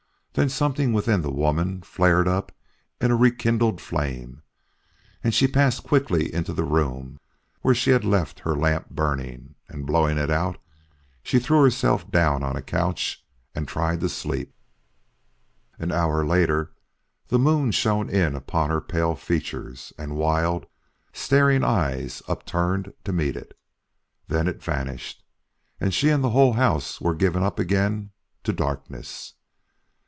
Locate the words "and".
5.21-5.33, 9.67-9.85, 13.53-13.67, 19.97-20.15, 25.81-25.93, 26.07-26.23